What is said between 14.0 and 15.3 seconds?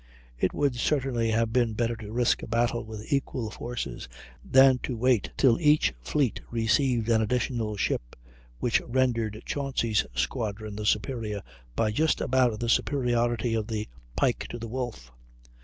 Pike to the Wolfe.